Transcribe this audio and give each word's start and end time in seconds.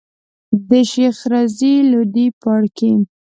د 0.69 0.71
شيخ 0.91 1.17
رضی 1.31 1.73
لودي 1.91 2.27
پاړکی. 2.41 2.91